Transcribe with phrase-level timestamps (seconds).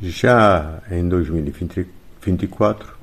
[0.00, 2.96] Já em 2024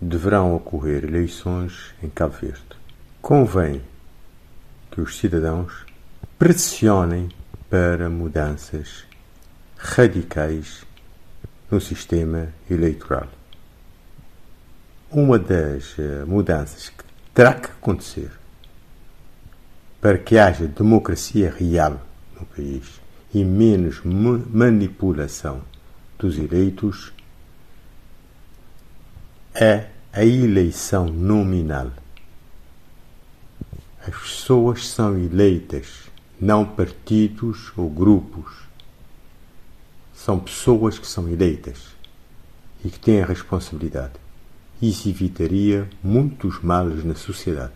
[0.00, 2.64] deverão ocorrer eleições em Cabo Verde.
[3.20, 3.82] Convém
[4.90, 5.84] que os cidadãos
[6.38, 7.28] pressionem
[7.68, 9.04] para mudanças
[9.76, 10.82] radicais
[11.70, 13.28] no sistema eleitoral.
[15.10, 17.04] Uma das eh, mudanças que
[17.34, 18.30] terá que acontecer
[20.00, 22.00] para que haja democracia real
[22.38, 22.98] no país
[23.32, 25.62] e menos manipulação
[26.18, 27.12] dos eleitos
[29.54, 31.92] é a eleição nominal.
[34.06, 38.52] As pessoas são eleitas, não partidos ou grupos.
[40.14, 41.94] São pessoas que são eleitas
[42.84, 44.14] e que têm a responsabilidade.
[44.80, 47.72] Isso evitaria muitos males na sociedade.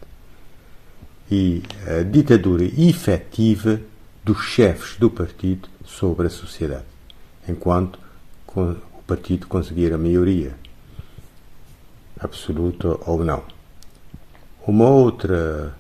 [1.30, 3.80] E a ditadura efetiva
[4.24, 6.86] dos chefes do partido sobre a sociedade,
[7.46, 7.98] enquanto
[8.56, 10.54] o partido conseguir a maioria,
[12.18, 13.42] absoluta ou não.
[14.66, 15.76] Uma outra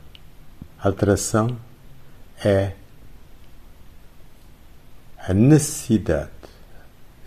[0.78, 1.56] alteração
[2.44, 2.74] é
[5.26, 6.30] a necessidade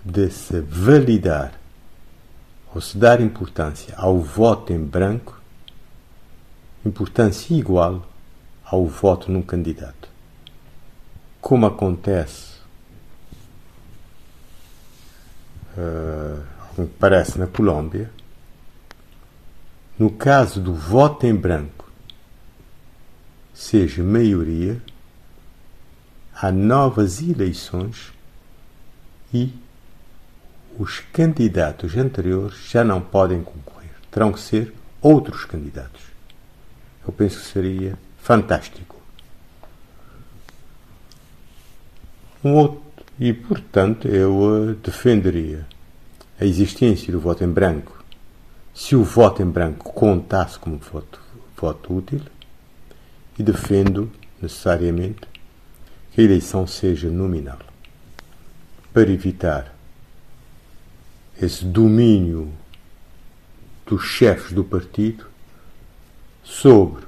[0.05, 1.59] de se validar
[2.75, 5.41] ou se dar importância ao voto em branco,
[6.85, 8.07] importância igual
[8.63, 10.16] ao voto num candidato
[11.41, 12.57] como acontece,
[15.77, 18.11] uh, parece na Colômbia,
[19.97, 21.89] no caso do voto em branco,
[23.53, 24.81] seja maioria,
[26.33, 28.13] há novas eleições
[29.33, 29.51] e
[30.77, 33.89] os candidatos anteriores já não podem concorrer.
[34.11, 36.01] Terão que ser outros candidatos.
[37.05, 38.96] Eu penso que seria fantástico.
[42.47, 42.81] Um outro,
[43.19, 45.67] e, portanto, eu uh, defenderia
[46.39, 48.01] a existência do voto em branco.
[48.73, 51.19] Se o voto em branco contasse como voto,
[51.57, 52.21] voto útil
[53.37, 54.09] e defendo
[54.41, 55.27] necessariamente
[56.13, 57.59] que a eleição seja nominal
[58.93, 59.75] para evitar
[61.41, 62.49] esse domínio
[63.85, 65.25] dos chefes do partido
[66.45, 67.03] sobre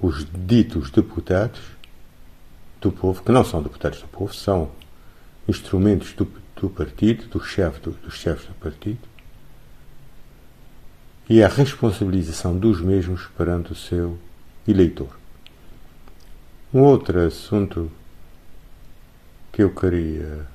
[0.00, 1.77] os ditos deputados
[2.80, 4.70] do povo, que não são deputados do povo, são
[5.46, 9.00] instrumentos do, do partido, do chefe do, dos chefes do partido,
[11.28, 14.18] e a responsabilização dos mesmos perante o seu
[14.66, 15.18] eleitor.
[16.72, 17.90] Um outro assunto
[19.52, 20.46] que eu queria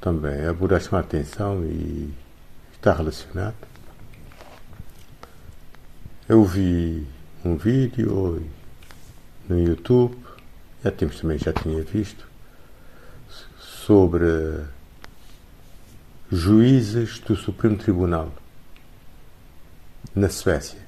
[0.00, 2.12] também abordar, chamar a atenção e
[2.72, 3.56] está relacionado.
[6.28, 7.06] Eu vi
[7.44, 8.46] um vídeo
[9.48, 10.16] no YouTube
[10.84, 12.28] já temos também, já tinha visto,
[13.58, 14.26] sobre
[16.30, 18.30] juízes do Supremo Tribunal
[20.14, 20.78] na Suécia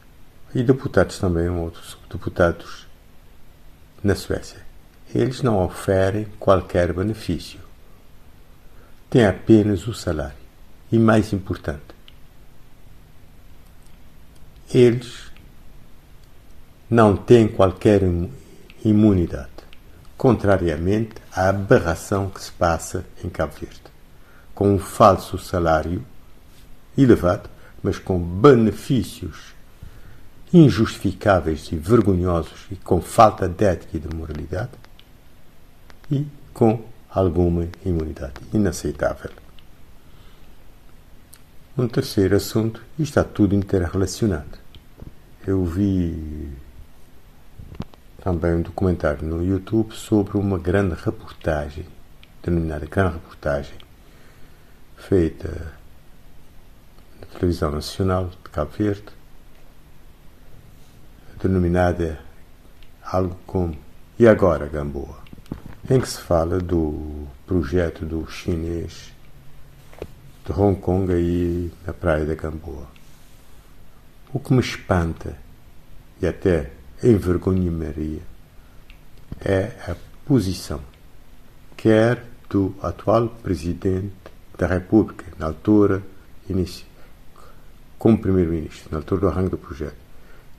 [0.55, 2.87] e deputados também, outros deputados
[4.05, 4.61] na Suécia.
[5.15, 7.61] Eles não oferem qualquer benefício.
[9.09, 10.37] Têm apenas o salário.
[10.93, 11.83] E mais importante,
[14.73, 15.33] eles
[16.89, 18.03] não têm qualquer
[18.85, 19.57] imunidade
[20.17, 23.83] contrariamente à aberração que se passa em Cabo Verde,
[24.55, 26.05] com um falso salário
[26.97, 27.49] elevado,
[27.83, 29.55] mas com benefícios
[30.53, 34.71] injustificáveis e vergonhosos e com falta de ética e de moralidade
[36.11, 39.31] e com alguma imunidade inaceitável.
[41.77, 44.59] Um terceiro assunto, e está tudo interrelacionado.
[45.47, 46.49] Eu vi
[48.27, 51.87] também um documentário no YouTube sobre uma grande reportagem,
[52.43, 53.77] denominada Grande Reportagem,
[54.97, 55.73] feita
[57.21, 59.05] na Televisão Nacional de Cabo Verde,
[61.41, 62.19] denominada
[63.01, 63.79] algo como
[64.19, 65.21] E Agora Gamboa,
[65.89, 69.13] em que se fala do projeto do chinês
[70.45, 72.89] de Hong Kong aí na praia da Gamboa.
[74.33, 75.39] O que me espanta
[76.21, 76.73] e até
[77.03, 78.23] envergonha Maria
[79.41, 80.81] é a posição,
[81.77, 84.13] quer do atual Presidente
[84.57, 86.03] da República, na altura,
[86.49, 86.87] inicio,
[87.99, 89.97] como Primeiro-Ministro, na altura do arranque do projeto,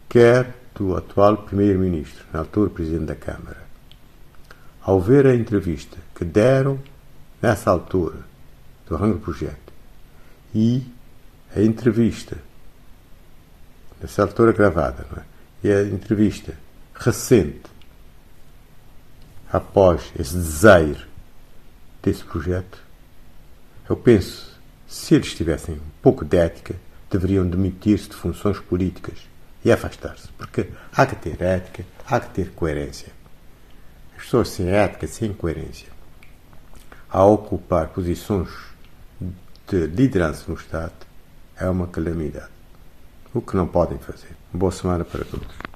[0.08, 3.66] quer do atual Primeiro-Ministro, na altura Presidente da Câmara.
[4.82, 6.80] Ao ver a entrevista que deram
[7.42, 8.20] nessa altura
[8.88, 9.74] do arranque do projeto
[10.54, 10.84] e
[11.56, 12.38] a entrevista,
[14.00, 15.37] nessa altura gravada, não é?
[15.68, 16.54] E a entrevista
[16.96, 17.64] recente
[19.52, 21.06] após esse desaire
[22.02, 22.86] desse projeto,
[23.90, 26.76] Eu penso, se eles tivessem um pouco de ética,
[27.10, 29.18] deveriam demitir-se de funções políticas
[29.64, 33.14] e afastar-se, porque há que ter ética, há que ter coerência.
[34.18, 35.88] As pessoas sem ética, sem coerência,
[37.10, 38.50] a ocupar posições
[39.70, 41.06] de liderança no Estado,
[41.56, 42.57] é uma calamidade.
[43.38, 44.36] O que não podem fazer.
[44.52, 45.67] Boa semana para todos.